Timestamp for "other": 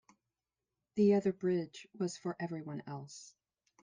1.13-1.31